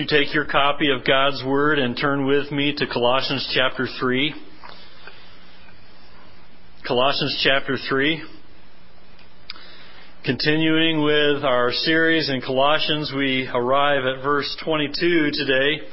[0.00, 4.34] you take your copy of God's Word and turn with me to Colossians chapter 3?
[6.88, 8.22] Colossians chapter 3.
[10.24, 15.86] Continuing with our series in Colossians, we arrive at verse 22 today.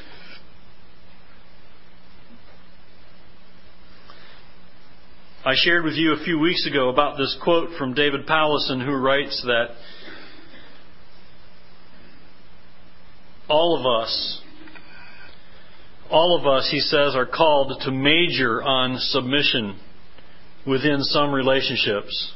[5.44, 8.94] I shared with you a few weeks ago about this quote from David Powlison, who
[8.94, 9.76] writes that
[13.50, 14.42] all of us,
[16.10, 19.80] all of us, he says, are called to major on submission
[20.66, 22.34] within some relationships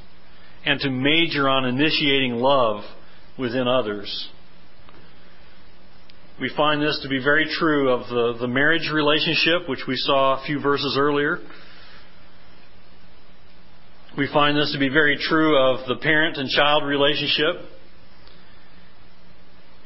[0.65, 2.83] and to major on initiating love
[3.37, 4.29] within others.
[6.39, 10.41] We find this to be very true of the, the marriage relationship, which we saw
[10.41, 11.39] a few verses earlier.
[14.17, 17.69] We find this to be very true of the parent and child relationship.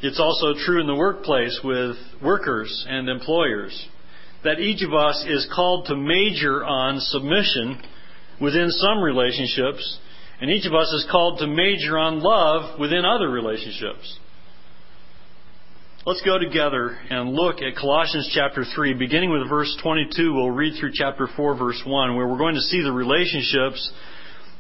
[0.06, 3.88] It's also true in the workplace with workers and employers
[4.44, 7.82] that each of us is called to major on submission
[8.40, 9.98] within some relationships,
[10.40, 14.20] and each of us is called to major on love within other relationships.
[16.06, 20.36] Let's go together and look at Colossians chapter 3, beginning with verse 22.
[20.36, 23.92] We'll read through chapter 4, verse 1, where we're going to see the relationships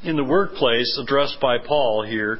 [0.02, 2.39] in the workplace addressed by Paul here.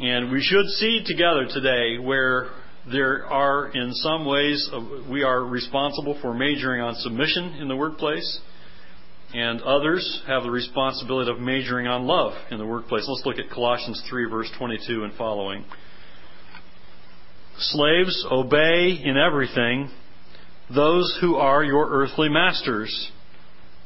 [0.00, 2.50] And we should see together today where
[2.90, 7.76] there are, in some ways, uh, we are responsible for majoring on submission in the
[7.76, 8.40] workplace
[9.34, 13.06] and others have the responsibility of majoring on love in the workplace.
[13.08, 15.64] Let's look at Colossians 3, verse 22 and following.
[17.58, 19.90] Slaves, obey in everything
[20.74, 23.10] those who are your earthly masters,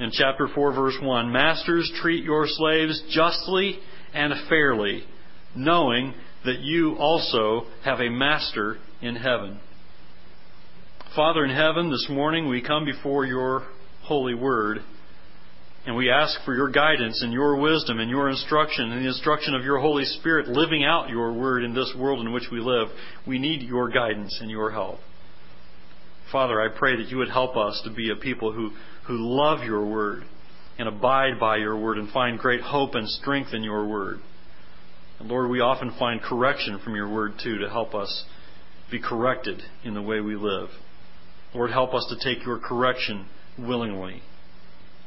[0.00, 3.78] In chapter 4, verse 1, Masters, treat your slaves justly
[4.14, 5.04] and fairly,
[5.54, 6.14] knowing
[6.46, 9.60] that you also have a master in heaven.
[11.14, 13.66] Father in heaven, this morning we come before your
[14.04, 14.78] holy word
[15.84, 19.54] and we ask for your guidance and your wisdom and your instruction and the instruction
[19.54, 22.88] of your Holy Spirit living out your word in this world in which we live.
[23.26, 25.00] We need your guidance and your help.
[26.32, 28.70] Father, I pray that you would help us to be a people who,
[29.06, 30.24] who love your word
[30.78, 34.20] and abide by your word and find great hope and strength in your word.
[35.18, 38.24] And Lord, we often find correction from your word too to help us
[38.90, 40.68] be corrected in the way we live.
[41.54, 43.26] Lord, help us to take your correction
[43.58, 44.22] willingly,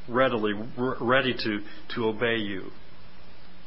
[0.08, 1.62] readily, ready to,
[1.96, 2.72] to obey you.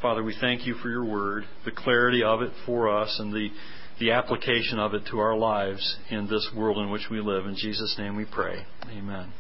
[0.02, 3.48] Father, we thank you for your word, the clarity of it for us, and the,
[3.98, 7.46] the application of it to our lives in this world in which we live.
[7.46, 8.64] In Jesus' name we pray.
[8.90, 9.32] Amen.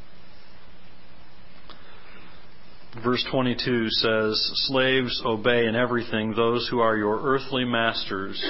[3.04, 8.42] Verse 22 says, Slaves, obey in everything those who are your earthly masters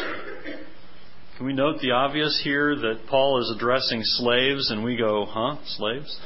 [1.36, 5.56] can we note the obvious here that Paul is addressing slaves and we go, huh?
[5.66, 6.18] Slaves?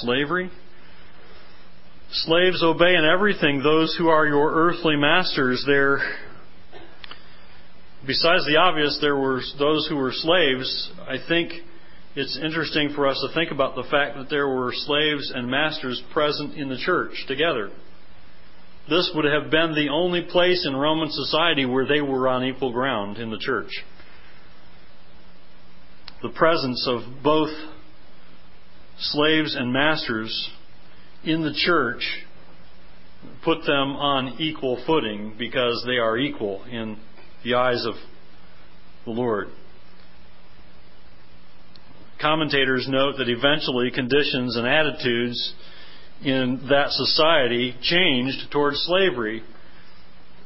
[0.00, 0.48] Slavery?
[2.12, 5.64] Slaves obey in everything those who are your earthly masters.
[5.66, 5.98] There,
[8.06, 10.90] besides the obvious, there were those who were slaves.
[11.08, 11.52] I think
[12.16, 16.02] it's interesting for us to think about the fact that there were slaves and masters
[16.12, 17.70] present in the church together
[18.88, 22.72] this would have been the only place in Roman society where they were on equal
[22.72, 23.70] ground in the church.
[26.22, 27.50] The presence of both
[28.98, 30.50] slaves and masters
[31.24, 32.02] in the church
[33.42, 36.98] put them on equal footing because they are equal in
[37.44, 37.94] the eyes of
[39.04, 39.48] the Lord.
[42.20, 45.54] Commentators note that eventually conditions and attitudes
[46.22, 49.42] in that society changed towards slavery.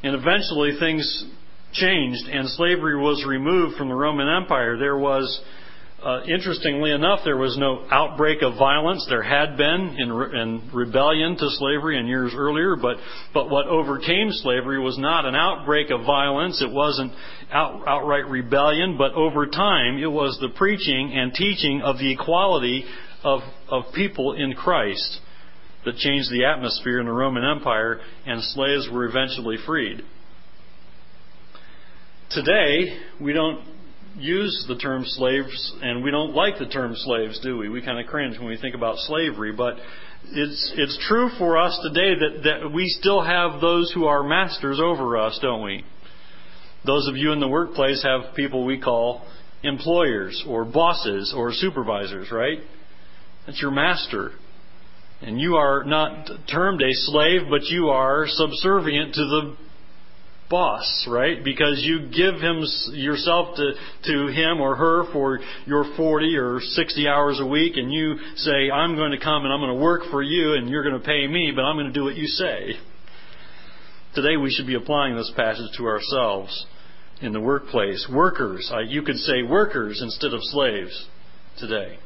[0.03, 1.25] And eventually things
[1.73, 4.77] changed and slavery was removed from the Roman Empire.
[4.77, 5.41] There was,
[6.03, 9.05] uh, interestingly enough, there was no outbreak of violence.
[9.09, 12.99] There had been in, re- in rebellion to slavery in years earlier, but,
[13.35, 16.63] but what overcame slavery was not an outbreak of violence.
[16.63, 17.13] It wasn't
[17.51, 22.85] out, outright rebellion, but over time it was the preaching and teaching of the equality
[23.25, 25.21] of, of people in Christ
[25.85, 30.03] that changed the atmosphere in the Roman Empire, and slaves were eventually freed.
[32.31, 33.65] Today, we don't
[34.19, 37.69] use the term slaves, and we don't like the term slaves, do we?
[37.69, 39.77] We kind of cringe when we think about slavery, but
[40.31, 44.81] it's it's true for us today that that we still have those who are masters
[44.83, 45.85] over us, don't we?
[46.85, 49.27] Those of you in the workplace have people we call
[49.63, 52.59] employers or bosses or supervisors, right?
[53.47, 54.33] That's your master.
[55.21, 59.57] And you are not termed a slave, but you are subservient to the
[60.49, 61.43] boss, right?
[61.43, 63.73] Because you give him yourself to,
[64.05, 68.71] to him or her for your 40 or 60 hours a week and you say,
[68.71, 71.07] I'm going to come and I'm going to work for you and you're going to
[71.07, 72.73] pay me, but I'm going to do what you say.
[74.15, 76.67] Today we should be applying this passage to ourselves
[77.21, 78.09] in the workplace.
[78.13, 81.07] Workers, you could say workers instead of slaves
[81.59, 81.99] today.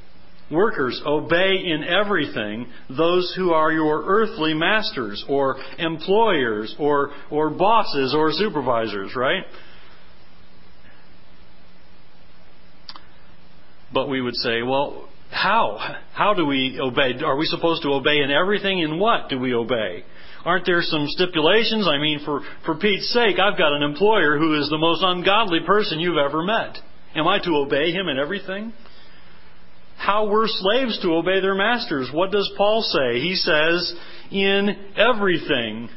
[0.50, 8.15] Workers, obey in everything those who are your earthly masters or employers or, or bosses
[8.15, 9.44] or supervisors, right?
[13.93, 15.79] But we would say, well, how?
[16.12, 17.15] How do we obey?
[17.25, 18.81] Are we supposed to obey in everything?
[18.81, 20.05] In what do we obey?
[20.44, 21.87] Aren't there some stipulations?
[21.89, 25.61] I mean, for, for Pete's sake, I've got an employer who is the most ungodly
[25.65, 26.79] person you've ever met.
[27.15, 28.73] Am I to obey him in everything?
[30.03, 32.11] How were slaves to obey their masters?
[32.13, 33.21] What does Paul say?
[33.21, 33.95] He says,
[34.33, 35.89] in everything.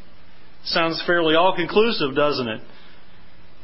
[0.65, 2.61] Sounds fairly all conclusive, doesn't it?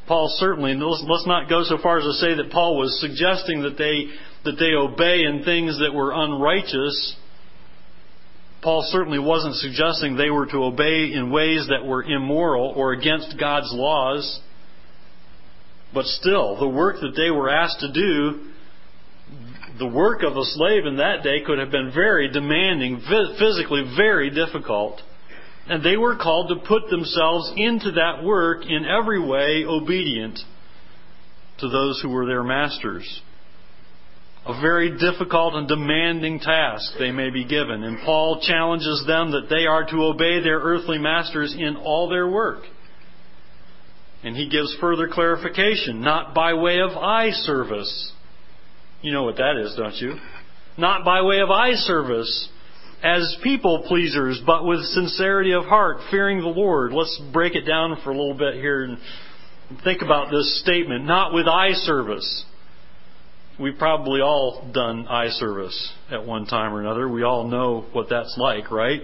[0.07, 3.77] Paul certainly, let's not go so far as to say that Paul was suggesting that
[3.77, 4.07] they,
[4.43, 7.15] that they obey in things that were unrighteous.
[8.63, 13.39] Paul certainly wasn't suggesting they were to obey in ways that were immoral or against
[13.39, 14.39] God's laws.
[15.93, 18.50] But still, the work that they were asked to do
[19.81, 23.01] the work of a slave in that day could have been very demanding,
[23.39, 25.01] physically very difficult.
[25.67, 30.37] And they were called to put themselves into that work in every way obedient
[31.61, 33.23] to those who were their masters.
[34.45, 37.83] A very difficult and demanding task they may be given.
[37.83, 42.27] And Paul challenges them that they are to obey their earthly masters in all their
[42.27, 42.65] work.
[44.23, 48.11] And he gives further clarification, not by way of eye service
[49.01, 50.15] you know what that is, don't you?
[50.77, 52.49] Not by way of eye service
[53.03, 56.93] as people pleasers, but with sincerity of heart, fearing the Lord.
[56.93, 58.97] Let's break it down for a little bit here and
[59.83, 61.05] think about this statement.
[61.05, 62.45] Not with eye service.
[63.59, 67.07] We've probably all done eye service at one time or another.
[67.07, 69.01] We all know what that's like, right?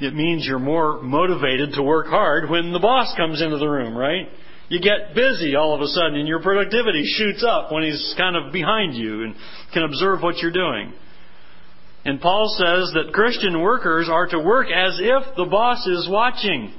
[0.00, 3.96] It means you're more motivated to work hard when the boss comes into the room,
[3.96, 4.28] right?
[4.68, 8.36] You get busy all of a sudden and your productivity shoots up when he's kind
[8.36, 9.34] of behind you and
[9.72, 10.92] can observe what you're doing.
[12.04, 16.72] And Paul says that Christian workers are to work as if the boss is watching.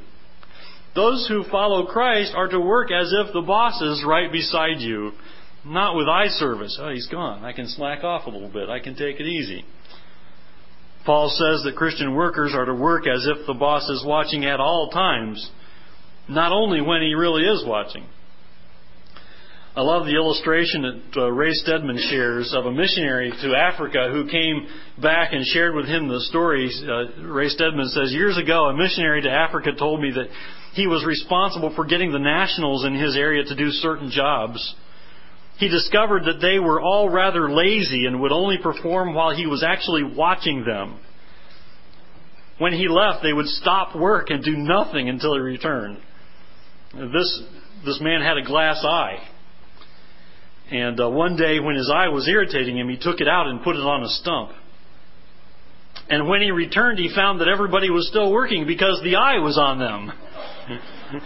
[0.95, 5.11] Those who follow Christ are to work as if the boss is right beside you,
[5.65, 6.79] not with eye service.
[6.81, 7.43] Oh, he's gone.
[7.43, 8.69] I can slack off a little bit.
[8.69, 9.65] I can take it easy.
[11.05, 14.59] Paul says that Christian workers are to work as if the boss is watching at
[14.59, 15.51] all times
[16.27, 18.05] not only when he really is watching.
[19.75, 24.25] I love the illustration that uh, Ray Stedman shares of a missionary to Africa who
[24.29, 24.67] came
[25.01, 26.71] back and shared with him the story.
[26.81, 30.29] Uh, Ray Stedman says, Years ago, a missionary to Africa told me that
[30.75, 34.75] he was responsible for getting the nationals in his area to do certain jobs.
[35.57, 39.61] He discovered that they were all rather lazy and would only perform while he was
[39.61, 40.99] actually watching them.
[42.59, 45.97] When he left, they would stop work and do nothing until he returned.
[46.95, 47.43] This,
[47.85, 49.19] this man had a glass eye.
[50.71, 53.61] And uh, one day, when his eye was irritating him, he took it out and
[53.63, 54.51] put it on a stump.
[56.09, 59.57] And when he returned, he found that everybody was still working because the eye was
[59.57, 60.11] on them.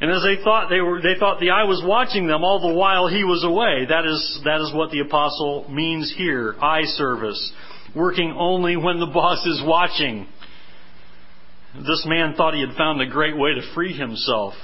[0.00, 2.74] and as they thought they were, they thought the eye was watching them all the
[2.74, 3.86] while he was away.
[3.88, 6.56] That is, that is what the apostle means here.
[6.60, 7.52] Eye service.
[7.94, 10.26] Working only when the boss is watching.
[11.78, 14.54] This man thought he had found a great way to free himself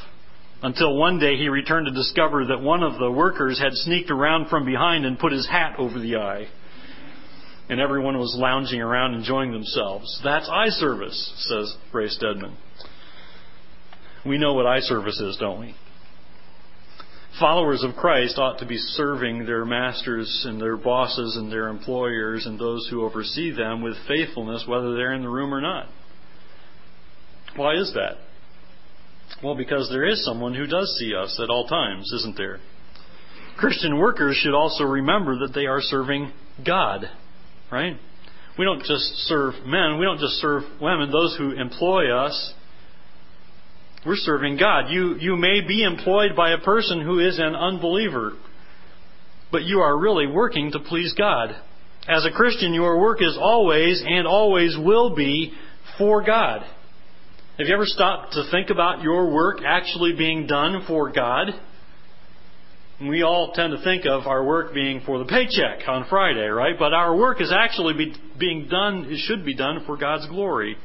[0.63, 4.49] until one day he returned to discover that one of the workers had sneaked around
[4.49, 6.47] from behind and put his hat over the eye.
[7.69, 10.21] And everyone was lounging around enjoying themselves.
[10.23, 12.57] That's eye service, says Ray Stedman.
[14.25, 15.75] We know what eye service is, don't we?
[17.41, 22.47] Followers of Christ ought to be serving their masters and their bosses and their employers
[22.47, 25.89] and those who oversee them with faithfulness, whether they're in the room or not.
[27.57, 28.17] Why is that?
[29.43, 32.61] Well, because there is someone who does see us at all times, isn't there?
[33.59, 36.33] Christian workers should also remember that they are serving
[36.65, 37.05] God,
[37.71, 37.97] right?
[38.59, 42.55] We don't just serve men, we don't just serve women, those who employ us.
[44.05, 44.91] We're serving God.
[44.91, 48.33] You, you may be employed by a person who is an unbeliever.
[49.53, 51.55] but you are really working to please God.
[52.09, 55.53] As a Christian, your work is always and always will be
[55.99, 56.63] for God.
[57.59, 61.49] Have you ever stopped to think about your work actually being done for God?
[62.99, 66.77] We all tend to think of our work being for the paycheck on Friday, right?
[66.79, 70.77] But our work is actually be, being done, it should be done for God's glory.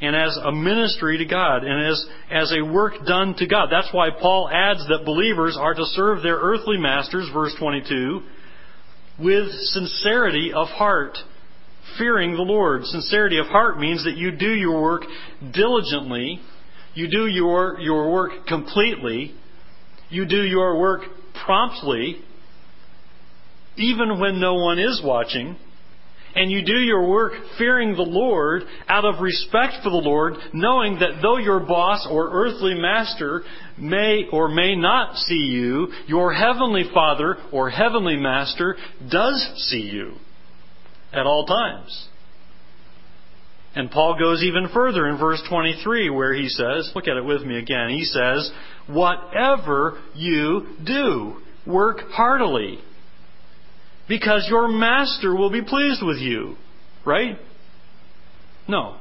[0.00, 3.68] And as a ministry to God, and as, as a work done to God.
[3.70, 8.20] That's why Paul adds that believers are to serve their earthly masters, verse 22,
[9.20, 11.18] with sincerity of heart,
[11.98, 12.84] fearing the Lord.
[12.84, 15.02] Sincerity of heart means that you do your work
[15.52, 16.40] diligently,
[16.94, 19.34] you do your, your work completely,
[20.10, 21.02] you do your work
[21.44, 22.16] promptly,
[23.76, 25.56] even when no one is watching,
[26.34, 30.98] and you do your work fearing the Lord out of respect for the Lord, knowing
[31.00, 33.42] that though your boss or earthly master
[33.78, 38.76] may or may not see you, your heavenly Father or heavenly master
[39.10, 40.14] does see you
[41.12, 42.08] at all times.
[43.74, 47.42] And Paul goes even further in verse 23 where he says, look at it with
[47.42, 47.88] me again.
[47.88, 48.50] He says,
[48.86, 52.80] whatever you do, work heartily
[54.08, 56.56] because your master will be pleased with you.
[57.06, 57.38] Right?
[58.68, 58.96] No.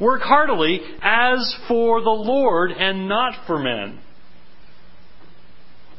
[0.00, 4.00] Work heartily as for the Lord and not for men.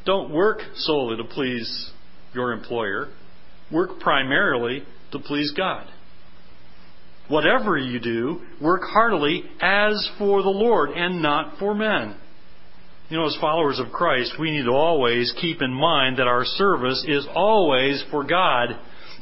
[0.06, 1.92] Don't work solely to please
[2.34, 3.10] your employer.
[3.72, 5.88] Work primarily to please God.
[7.28, 12.16] Whatever you do, work heartily as for the Lord and not for men.
[13.10, 16.44] You know, as followers of Christ, we need to always keep in mind that our
[16.44, 18.70] service is always for God.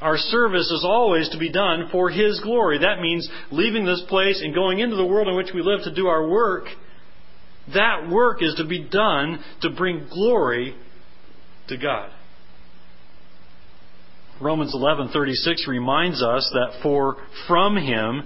[0.02, 2.80] Our service is always to be done for His glory.
[2.80, 5.94] That means leaving this place and going into the world in which we live to
[5.94, 6.66] do our work.
[7.74, 10.76] That work is to be done to bring glory
[11.68, 12.10] to God.
[14.40, 17.18] Romans 11:36 reminds us that for
[17.48, 18.24] from him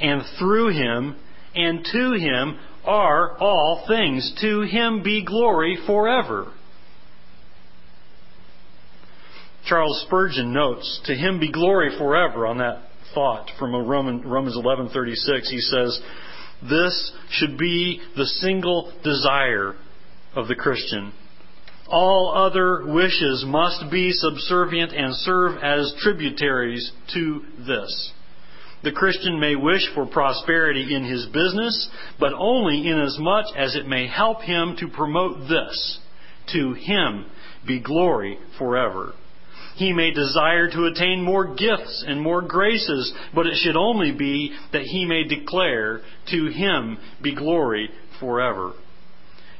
[0.00, 1.16] and through him
[1.54, 4.34] and to him are all things.
[4.40, 6.48] To him be glory forever.
[9.64, 12.82] Charles Spurgeon notes, "To him be glory forever." On that
[13.14, 16.00] thought from Roman, Romans 11:36, he says,
[16.62, 19.74] "This should be the single desire
[20.34, 21.12] of the Christian.
[21.88, 28.12] All other wishes must be subservient and serve as tributaries to this."
[28.82, 31.88] The Christian may wish for prosperity in his business,
[32.20, 35.98] but only inasmuch as it may help him to promote this.
[36.52, 37.26] To him
[37.66, 39.14] be glory forever.
[39.76, 44.52] He may desire to attain more gifts and more graces, but it should only be
[44.72, 46.00] that he may declare,
[46.30, 47.90] To him be glory
[48.20, 48.72] forever.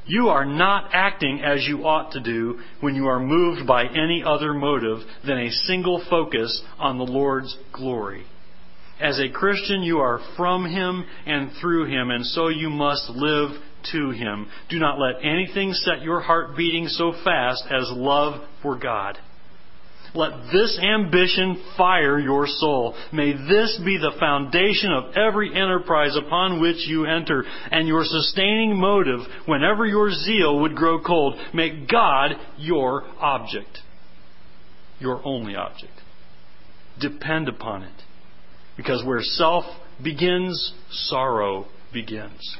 [0.06, 4.22] You are not acting as you ought to do when you are moved by any
[4.25, 8.25] other motive than a single focus on the Lord's glory.
[9.00, 13.50] As a Christian, you are from Him and through Him, and so you must live
[13.92, 14.48] to Him.
[14.70, 19.18] Do not let anything set your heart beating so fast as love for God.
[20.16, 22.94] Let this ambition fire your soul.
[23.12, 28.76] May this be the foundation of every enterprise upon which you enter, and your sustaining
[28.76, 31.35] motive whenever your zeal would grow cold.
[31.52, 33.78] Make God your object,
[34.99, 35.92] your only object.
[36.99, 38.02] Depend upon it.
[38.76, 39.64] Because where self
[40.02, 42.56] begins, sorrow begins.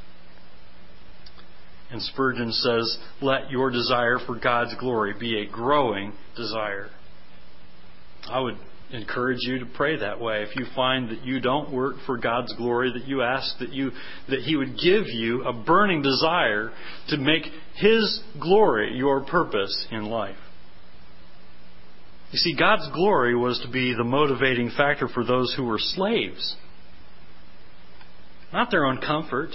[1.91, 6.91] And Spurgeon says, let your desire for God's glory be a growing desire.
[8.29, 8.57] I would
[8.91, 10.43] encourage you to pray that way.
[10.43, 13.91] If you find that you don't work for God's glory, that you ask that you
[14.29, 16.73] that He would give you a burning desire
[17.09, 17.45] to make
[17.77, 20.37] His glory your purpose in life.
[22.33, 26.57] You see, God's glory was to be the motivating factor for those who were slaves.
[28.53, 29.51] Not their own comfort,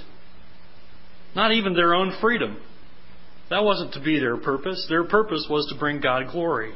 [1.36, 2.58] not even their own freedom.
[3.50, 4.86] That wasn't to be their purpose.
[4.90, 6.74] Their purpose was to bring God glory.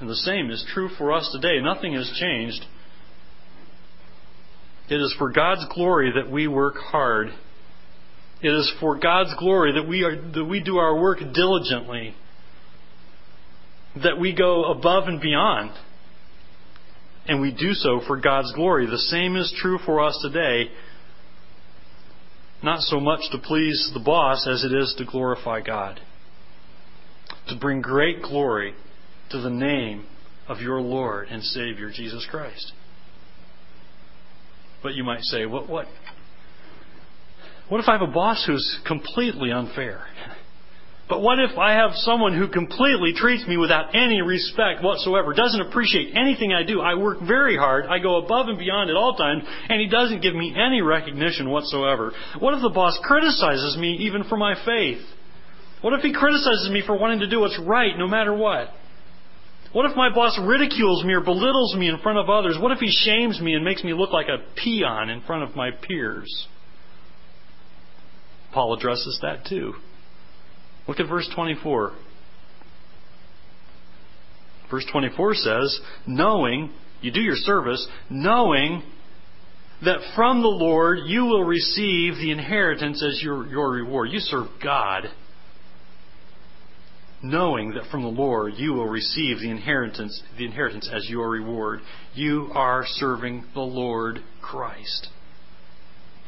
[0.00, 1.60] And the same is true for us today.
[1.60, 2.64] Nothing has changed.
[4.88, 7.28] It is for God's glory that we work hard.
[8.42, 12.14] It is for God's glory that we, are, that we do our work diligently
[14.02, 15.72] that we go above and beyond.
[17.26, 18.86] And we do so for God's glory.
[18.86, 20.70] The same is true for us today.
[22.62, 26.00] Not so much to please the boss as it is to glorify God.
[27.48, 28.74] To bring great glory
[29.30, 30.06] to the name
[30.48, 32.72] of your Lord and Savior, Jesus Christ.
[34.82, 35.86] But you might say, what, what,
[37.68, 40.04] what if I have a boss who's completely unfair?
[41.08, 45.60] But what if I have someone who completely treats me without any respect whatsoever, doesn't
[45.60, 46.80] appreciate anything I do?
[46.80, 50.22] I work very hard, I go above and beyond at all times, and he doesn't
[50.22, 52.12] give me any recognition whatsoever.
[52.38, 55.02] What if the boss criticizes me even for my faith?
[55.80, 58.68] What if he criticizes me for wanting to do what's right no matter what?
[59.72, 62.58] What if my boss ridicules me or belittles me in front of others?
[62.60, 65.54] What if he shames me and makes me look like a peon in front of
[65.54, 66.48] my peers?
[68.52, 69.74] Paul addresses that too.
[70.88, 71.92] Look at verse 24.
[74.70, 78.82] Verse 24 says, knowing, you do your service, knowing
[79.84, 84.10] that from the Lord you will receive the inheritance as your, your reward.
[84.10, 85.04] You serve God.
[87.22, 91.80] Knowing that from the Lord you will receive the inheritance, the inheritance as your reward.
[92.14, 95.08] You are serving the Lord Christ.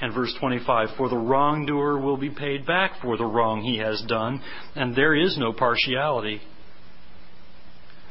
[0.02, 4.02] And verse 25, for the wrongdoer will be paid back for the wrong he has
[4.08, 4.42] done,
[4.74, 6.40] and there is no partiality.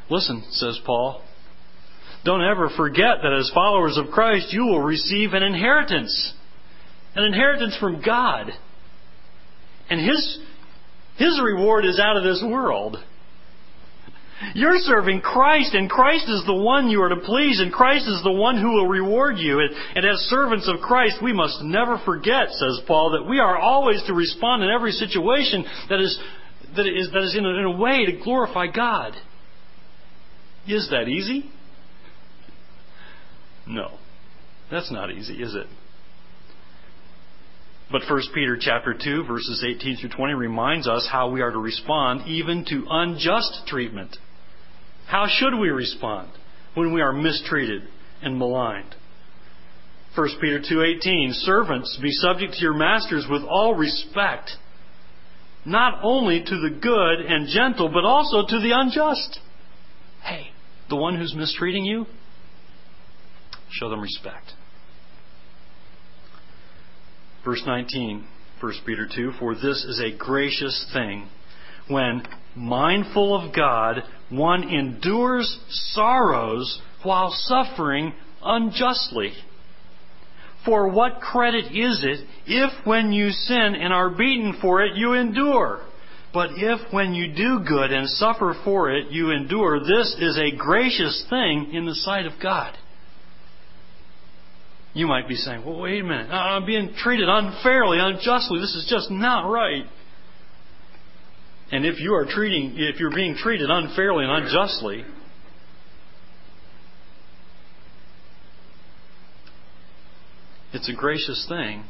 [0.10, 1.22] Listen, says Paul,
[2.24, 6.34] don't ever forget that as followers of Christ, you will receive an inheritance.
[7.16, 8.52] An inheritance from God.
[9.90, 10.40] And His,
[11.22, 12.98] His reward is out of this world.
[14.56, 18.24] You're serving Christ, and Christ is the one you are to please, and Christ is
[18.24, 19.60] the one who will reward you.
[19.60, 24.02] And, as servants of Christ, we must never forget, says Paul, that we are always
[24.08, 26.20] to respond in every situation that is,
[26.76, 29.14] that is, that is in, a, in a way to glorify God.
[30.66, 31.52] Is that easy?
[33.68, 34.00] No.
[34.72, 35.68] That's not easy, is it?
[37.92, 41.58] But 1 Peter chapter 2 verses 18 through 20 reminds us how we are to
[41.58, 44.18] respond even to unjust treatment.
[45.08, 46.30] How should we respond
[46.74, 47.82] when we are mistreated
[48.22, 48.96] and maligned?
[50.16, 54.52] 1 Peter 2:18 Servants be subject to your masters with all respect
[55.66, 59.40] not only to the good and gentle but also to the unjust.
[60.24, 60.52] Hey,
[60.90, 62.06] the one who's mistreating you
[63.70, 64.54] show them respect.
[67.44, 68.26] Verse 19,
[68.60, 71.28] 1 Peter 2 For this is a gracious thing
[71.88, 72.24] when,
[72.56, 79.34] mindful of God, one endures sorrows while suffering unjustly.
[80.64, 85.14] For what credit is it if when you sin and are beaten for it you
[85.14, 85.82] endure?
[86.34, 90.56] But if when you do good and suffer for it you endure, this is a
[90.56, 92.78] gracious thing in the sight of God.
[94.94, 96.30] You might be saying, well, wait a minute.
[96.30, 98.60] I'm being treated unfairly, unjustly.
[98.60, 99.86] This is just not right.
[101.72, 105.06] And if you are treating, if you're being treated unfairly and unjustly,
[110.74, 111.86] it's a gracious thing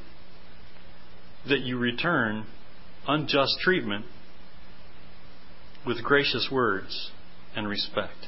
[1.50, 2.46] that you return
[3.08, 4.06] unjust treatment
[5.88, 7.10] with gracious words
[7.56, 8.28] and respect.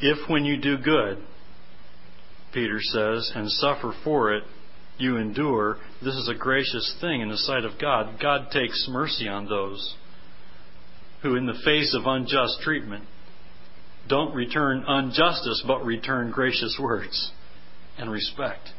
[0.00, 1.22] If when you do good,
[2.56, 4.42] Peter says, and suffer for it,
[4.96, 8.18] you endure, this is a gracious thing in the sight of God.
[8.18, 9.94] God takes mercy on those
[11.20, 13.04] who, in the face of unjust treatment,
[14.08, 17.30] don't return injustice, but return gracious words
[17.98, 18.70] and respect.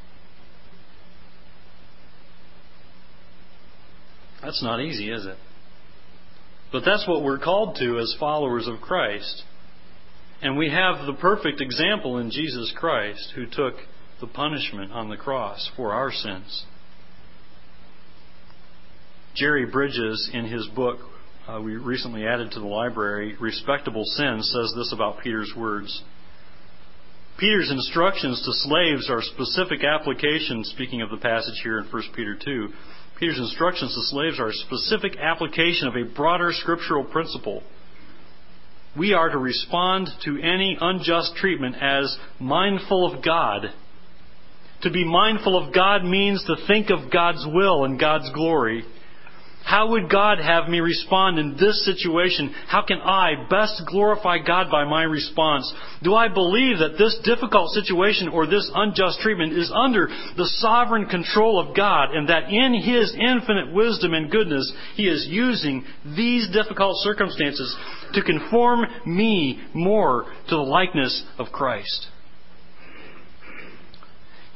[4.42, 5.38] That's not easy, is it?
[6.72, 9.44] But that's what we're called to as followers of Christ.
[10.42, 13.76] And we have the perfect example in Jesus Christ who took
[14.22, 16.66] the punishment on the cross for our sins.
[19.36, 21.00] Jerry Bridges, in his book
[21.48, 26.04] uh, we recently added to the library, Respectable Sin, says this about Peter's words.
[27.40, 32.36] Peter's instructions to slaves are specific applications, speaking of the passage here in 1 Peter
[32.36, 32.70] 2.
[33.20, 37.64] Peter's instructions to slaves are a specific application of a broader scriptural principle
[38.98, 43.68] we are to respond to any unjust treatment as mindful of God.
[44.82, 48.84] To be mindful of God means to think of God's will and God's glory.
[49.68, 52.56] How would God have me respond in this situation?
[52.68, 55.70] How can I best glorify God by my response?
[56.02, 61.08] Do I believe that this difficult situation or this unjust treatment is under the sovereign
[61.08, 65.84] control of God and that in His infinite wisdom and goodness He is using
[66.16, 67.76] these difficult circumstances
[68.14, 72.08] to conform me more to the likeness of Christ?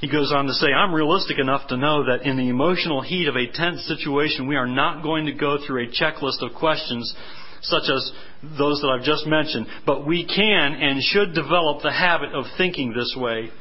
[0.01, 3.27] He goes on to say, I'm realistic enough to know that in the emotional heat
[3.27, 7.15] of a tense situation, we are not going to go through a checklist of questions
[7.61, 8.11] such as
[8.57, 12.93] those that I've just mentioned, but we can and should develop the habit of thinking
[12.93, 13.51] this way.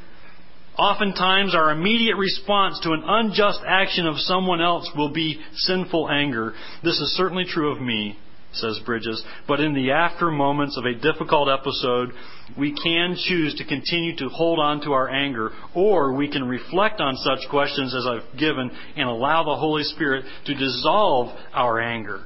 [0.78, 6.54] Oftentimes, our immediate response to an unjust action of someone else will be sinful anger.
[6.82, 8.16] This is certainly true of me
[8.52, 9.22] says Bridges.
[9.46, 12.10] But in the after moments of a difficult episode,
[12.58, 17.00] we can choose to continue to hold on to our anger, or we can reflect
[17.00, 22.24] on such questions as I've given and allow the Holy Spirit to dissolve our anger.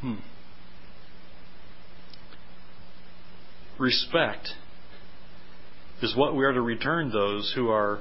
[0.00, 0.14] Hmm.
[3.78, 4.48] Respect
[6.02, 8.00] is what we are to return those who are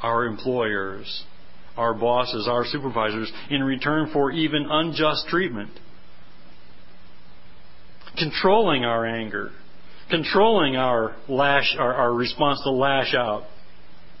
[0.00, 1.24] our employers,
[1.76, 5.70] our bosses, our supervisors, in return for even unjust treatment.
[8.16, 9.50] Controlling our anger,
[10.08, 13.44] controlling our lash, our, our response to lash out.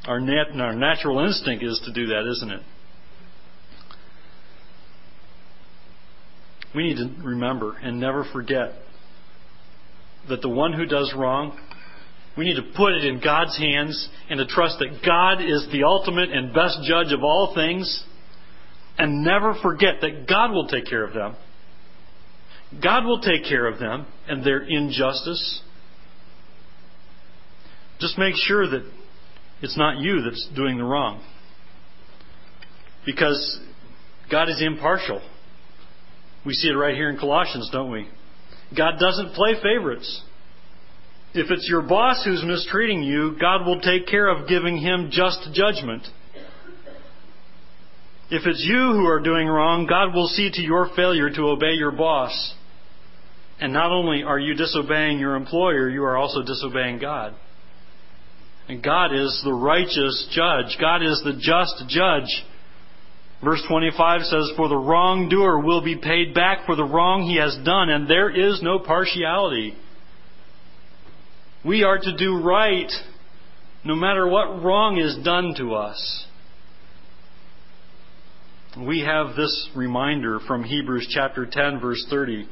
[0.06, 2.60] Our, nat, our natural instinct is to do that, isn't it?
[6.74, 8.72] We need to remember and never forget
[10.28, 11.58] that the one who does wrong
[12.36, 15.84] we need to put it in God's hands and to trust that God is the
[15.84, 18.04] ultimate and best judge of all things
[18.98, 21.36] and never forget that God will take care of them.
[22.82, 25.62] God will take care of them and their injustice.
[28.00, 28.84] Just make sure that
[29.62, 31.22] it's not you that's doing the wrong.
[33.06, 33.60] Because
[34.30, 35.22] God is impartial.
[36.44, 38.08] We see it right here in Colossians, don't we?
[38.76, 40.22] God doesn't play favorites.
[41.34, 45.48] If it's your boss who's mistreating you, God will take care of giving him just
[45.52, 46.06] judgment.
[48.30, 51.72] If it's you who are doing wrong, God will see to your failure to obey
[51.72, 52.54] your boss.
[53.60, 57.34] And not only are you disobeying your employer, you are also disobeying God.
[58.68, 60.78] And God is the righteous judge.
[60.80, 62.44] God is the just judge.
[63.42, 67.56] Verse 25 says, For the wrongdoer will be paid back for the wrong he has
[67.64, 69.74] done, and there is no partiality.
[71.64, 72.90] We are to do right
[73.84, 76.26] no matter what wrong is done to us.
[78.78, 82.48] We have this reminder from Hebrews chapter 10 verse 30.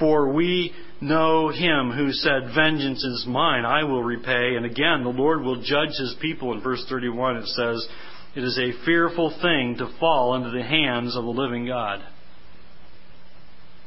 [0.00, 4.56] For we know him who said, Vengeance is mine, I will repay.
[4.56, 6.52] And again, the Lord will judge his people.
[6.54, 7.86] In verse 31 it says,
[8.34, 12.00] It is a fearful thing to fall into the hands of the living God.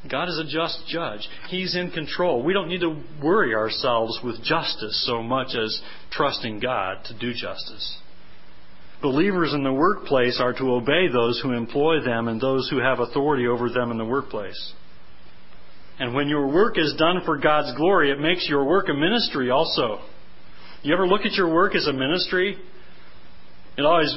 [0.10, 1.28] God is a just judge.
[1.48, 2.44] He's in control.
[2.44, 7.34] We don't need to worry ourselves with justice so much as trusting God to do
[7.34, 7.98] justice.
[9.02, 13.00] Believers in the workplace are to obey those who employ them and those who have
[13.00, 14.74] authority over them in the workplace.
[16.00, 19.52] And when your work is done for God's glory, it makes your work a ministry
[19.52, 20.00] also.
[20.82, 22.58] You ever look at your work as a ministry?
[23.78, 24.14] It always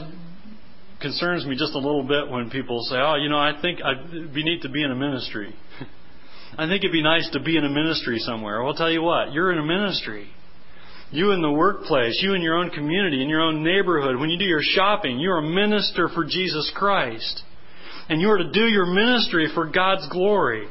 [1.00, 4.35] concerns me just a little bit when people say, "Oh, you know, I think it'd
[4.35, 5.54] be neat to be in a ministry."
[6.59, 8.61] I think it'd be nice to be in a ministry somewhere.
[8.61, 10.28] Well, I'll tell you what, you're in a ministry.
[11.11, 14.38] You in the workplace, you in your own community, in your own neighborhood, when you
[14.38, 17.42] do your shopping, you're a minister for Jesus Christ.
[18.09, 20.66] And you are to do your ministry for God's glory.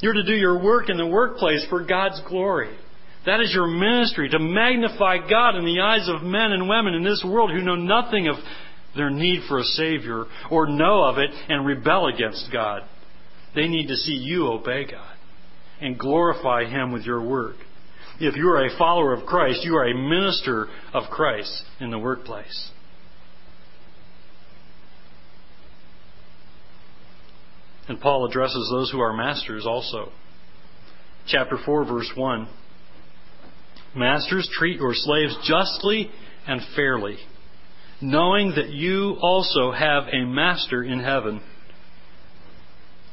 [0.00, 2.76] You're to do your work in the workplace for God's glory.
[3.24, 7.04] That is your ministry, to magnify God in the eyes of men and women in
[7.04, 8.34] this world who know nothing of
[8.96, 12.82] their need for a Savior or know of it and rebel against God.
[13.54, 15.16] They need to see you obey God
[15.80, 17.56] and glorify Him with your work.
[18.20, 21.98] If you are a follower of Christ, you are a minister of Christ in the
[21.98, 22.70] workplace.
[27.88, 30.12] And Paul addresses those who are masters also.
[31.26, 32.48] Chapter 4, verse 1.
[33.96, 36.10] Masters, treat your slaves justly
[36.46, 37.18] and fairly
[38.02, 41.40] knowing that you also have a master in heaven.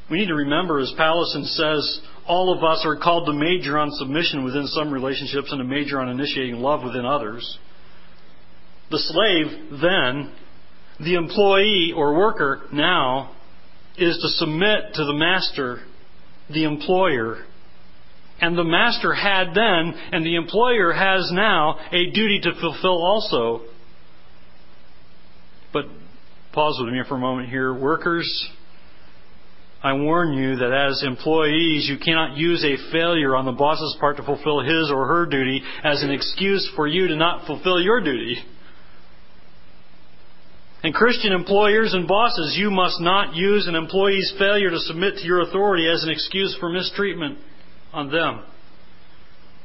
[0.10, 3.91] We need to remember, as Powlison says, all of us are called to major on
[3.91, 7.60] submission within some relationships and to major on initiating love within others.
[8.89, 10.34] The slave, then,
[10.99, 13.36] the employee or worker now,
[13.97, 15.82] is to submit to the master,
[16.52, 17.45] the employer.
[18.41, 23.62] And the master had then, and the employer has now, a duty to fulfill also
[25.74, 25.86] but
[26.54, 27.74] pause with me for a moment here.
[27.74, 28.50] Workers,
[29.82, 34.18] I warn you that as employees, you cannot use a failure on the boss's part
[34.18, 38.02] to fulfill his or her duty as an excuse for you to not fulfill your
[38.02, 38.38] duty.
[40.84, 45.26] And Christian employers and bosses, you must not use an employee's failure to submit to
[45.26, 47.38] your authority as an excuse for mistreatment
[47.94, 48.44] on them.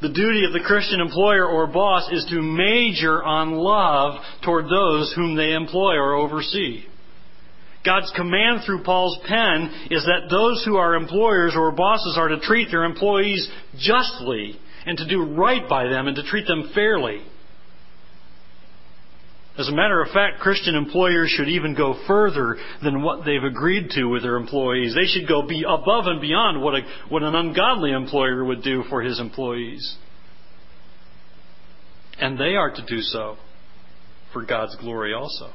[0.05, 5.11] The duty of the Christian employer or boss is to major on love toward those
[5.17, 6.85] whom they employ or oversee.
[7.87, 12.41] God's command through Paul's pen is that those who are employers or bosses are to
[12.41, 17.23] treat their employees justly and to do right by them and to treat them fairly.
[19.57, 23.91] As a matter of fact, Christian employers should even go further than what they've agreed
[23.91, 24.95] to with their employees.
[24.95, 28.83] They should go be above and beyond what, a, what an ungodly employer would do
[28.89, 29.97] for his employees.
[32.19, 33.37] And they are to do so
[34.33, 35.51] for God's glory also.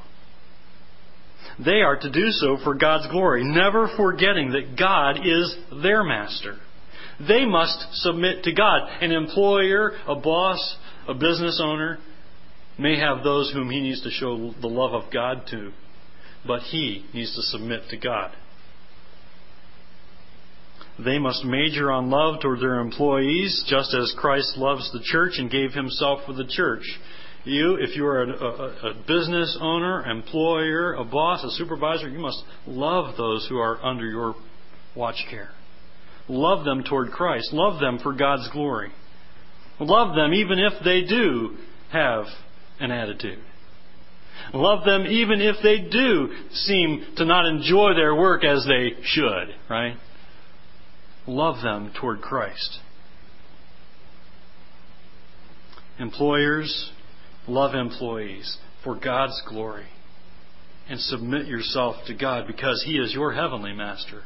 [1.62, 6.56] They are to do so for God's glory, never forgetting that God is their master.
[7.28, 8.88] They must submit to God.
[9.02, 11.98] An employer, a boss, a business owner
[12.80, 15.72] may have those whom he needs to show the love of God to,
[16.46, 18.32] but he needs to submit to God.
[21.04, 25.50] They must major on love toward their employees, just as Christ loves the church and
[25.50, 26.82] gave himself for the church.
[27.44, 32.18] You, if you are a, a, a, business owner, employer, a boss, a supervisor, you
[32.18, 34.34] must love those who are under your
[34.94, 35.50] watch care.
[36.28, 37.50] Love them toward Christ.
[37.52, 38.92] Love them for God's glory.
[39.80, 41.56] Love them even if they do
[41.90, 42.26] have
[42.80, 43.38] an attitude.
[44.54, 49.54] Love them even if they do seem to not enjoy their work as they should,
[49.68, 49.96] right?
[51.26, 52.78] Love them toward Christ.
[55.98, 56.90] Employers,
[57.50, 59.86] Love employees for God's glory.
[60.88, 64.22] And submit yourself to God because He is your heavenly master.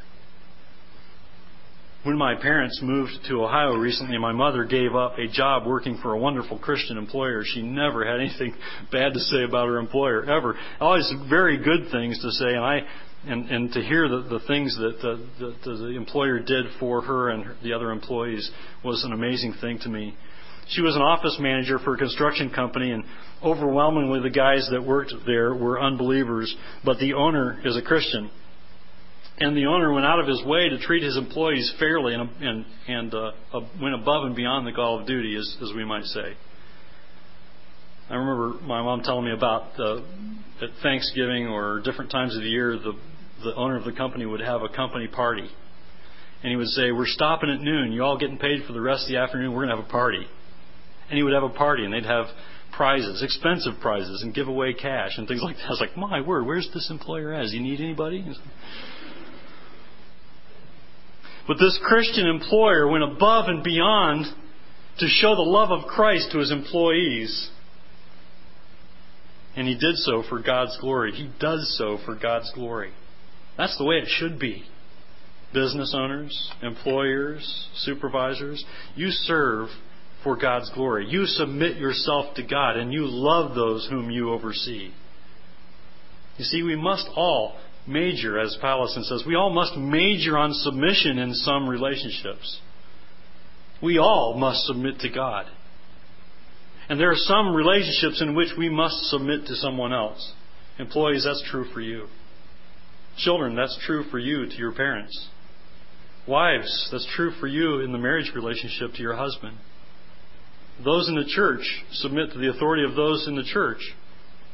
[2.04, 6.12] When my parents moved to Ohio recently, my mother gave up a job working for
[6.12, 7.42] a wonderful Christian employer.
[7.46, 8.54] She never had anything
[8.92, 10.54] bad to say about her employer, ever.
[10.80, 12.80] Always very good things to say, and I
[13.26, 17.30] and, and to hear the, the things that the, the, the employer did for her
[17.30, 18.50] and the other employees
[18.84, 20.14] was an amazing thing to me.
[20.68, 23.04] She was an office manager for a construction company, and
[23.42, 28.30] overwhelmingly the guys that worked there were unbelievers, but the owner is a Christian.
[29.38, 32.64] And the owner went out of his way to treat his employees fairly and, and,
[32.86, 33.32] and uh,
[33.82, 36.34] went above and beyond the call of duty, as, as we might say.
[38.08, 39.96] I remember my mom telling me about uh,
[40.62, 42.92] at Thanksgiving or different times of the year, the,
[43.42, 45.48] the owner of the company would have a company party.
[46.42, 47.90] And he would say, We're stopping at noon.
[47.90, 49.52] You all getting paid for the rest of the afternoon.
[49.52, 50.26] We're going to have a party
[51.08, 52.26] and he would have a party, and they'd have
[52.72, 55.66] prizes, expensive prizes, and give away cash and things like that.
[55.66, 57.42] I was like, my word, where's this employer at?
[57.42, 58.24] Does he need anybody?
[61.46, 64.26] But this Christian employer went above and beyond
[64.98, 67.50] to show the love of Christ to his employees.
[69.56, 71.12] And he did so for God's glory.
[71.12, 72.92] He does so for God's glory.
[73.56, 74.64] That's the way it should be.
[75.52, 78.64] Business owners, employers, supervisors,
[78.96, 79.68] you serve
[80.24, 81.06] for God's glory.
[81.08, 84.90] You submit yourself to God and you love those whom you oversee.
[86.38, 91.18] You see, we must all major, as Powlison says, we all must major on submission
[91.18, 92.60] in some relationships.
[93.82, 95.46] We all must submit to God.
[96.88, 100.32] And there are some relationships in which we must submit to someone else.
[100.78, 102.06] Employees, that's true for you.
[103.16, 105.28] Children, that's true for you to your parents.
[106.26, 109.56] Wives, that's true for you in the marriage relationship to your husband.
[110.82, 113.94] Those in the church submit to the authority of those in the church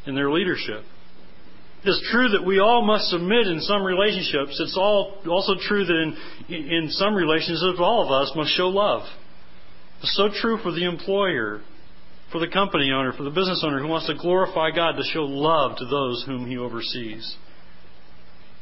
[0.07, 0.85] in their leadership.
[1.83, 4.61] It's true that we all must submit in some relationships.
[4.61, 5.97] It's all, also true that
[6.49, 9.03] in, in some relationships, all of us must show love.
[10.03, 11.63] It's so true for the employer,
[12.33, 15.25] for the company owner, for the business owner who wants to glorify God to show
[15.25, 17.37] love to those whom he oversees.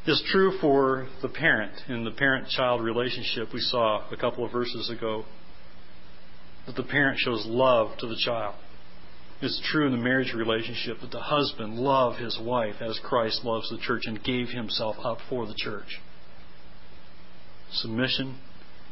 [0.05, 4.51] It's true for the parent in the parent child relationship we saw a couple of
[4.51, 5.25] verses ago
[6.65, 8.55] that the parent shows love to the child.
[9.41, 13.69] It's true in the marriage relationship that the husband love his wife as Christ loves
[13.69, 15.99] the church and gave himself up for the church.
[17.71, 18.37] Submission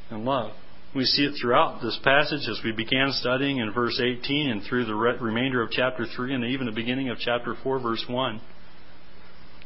[0.09, 0.53] and love.
[0.95, 4.85] We see it throughout this passage as we began studying in verse 18 and through
[4.85, 8.41] the remainder of chapter 3 and even the beginning of chapter 4, verse 1.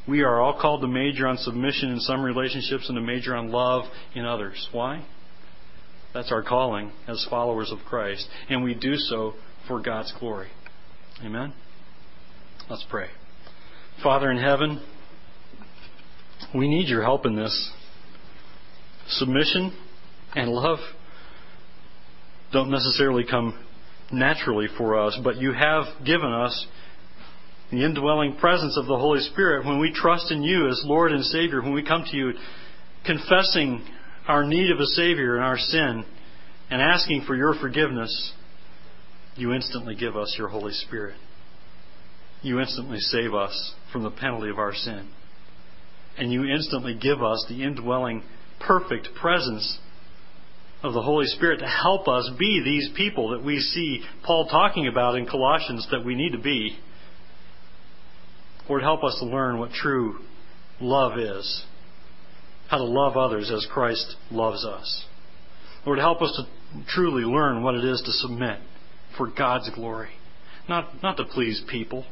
[0.08, 3.52] We are all called to major on submission in some relationships and to major on
[3.52, 3.84] love
[4.16, 4.68] in others.
[4.72, 5.06] Why?
[6.14, 8.28] That's our calling as followers of Christ.
[8.50, 9.36] And we do so
[9.68, 10.50] for God's glory.
[11.24, 11.54] Amen?
[12.68, 13.08] Let's pray.
[14.02, 14.82] Father in heaven,
[16.56, 17.72] we need your help in this.
[19.08, 19.78] Submission
[20.34, 20.80] and love
[22.52, 23.64] don't necessarily come
[24.12, 26.66] naturally for us, but you have given us
[27.72, 31.24] the indwelling presence of the Holy Spirit when we trust in you as Lord and
[31.24, 32.34] Savior, when we come to you
[33.06, 33.86] confessing
[34.28, 36.04] our need of a Savior and our sin
[36.72, 38.34] and asking for your forgiveness,
[39.36, 41.16] you instantly give us your Holy Spirit.
[42.42, 45.10] You instantly save us from the penalty of our sin.
[46.18, 48.24] And you instantly give us the indwelling,
[48.60, 49.80] perfect presence
[50.84, 54.88] of the Holy Spirit to help us be these people that we see Paul talking
[54.88, 56.78] about in Colossians that we need to be.
[58.68, 60.20] Lord, help us to learn what true
[60.80, 61.66] love is,
[62.68, 65.06] how to love others as Christ loves us.
[65.86, 68.60] Lord, help us to truly learn what it is to submit
[69.18, 70.10] for God's glory.
[70.70, 72.06] Not, not to please people,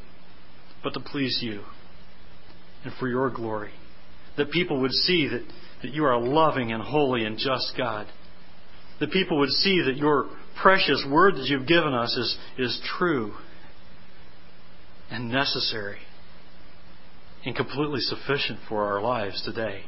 [0.83, 1.63] but to please you
[2.83, 3.71] and for your glory.
[4.37, 5.45] That people would see that,
[5.81, 8.07] that you are a loving and holy and just God.
[8.99, 10.29] That people would see that your
[10.61, 13.33] precious word that you've given us is, is true
[15.09, 15.99] and necessary
[17.45, 19.81] and completely sufficient for our lives today.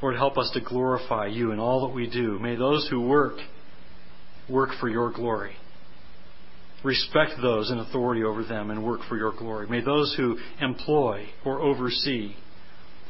[0.00, 2.38] Lord, help us to glorify you in all that we do.
[2.38, 3.38] May those who work
[4.48, 5.56] work for your glory.
[6.84, 9.66] Respect those in authority over them and work for your glory.
[9.66, 12.34] May those who employ or oversee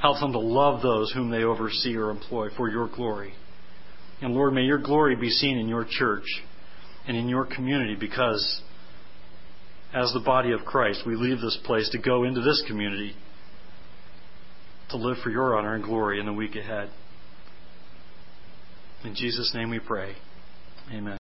[0.01, 3.35] help them to love those whom they oversee or employ for your glory.
[4.23, 6.25] And Lord, may your glory be seen in your church
[7.09, 8.63] and in your community because
[9.93, 13.15] as the body of Christ, we leave this place to go into this community
[14.91, 16.91] to live for your honor and glory in the week ahead.
[19.05, 20.15] In Jesus' name we pray.
[20.93, 21.13] Amen.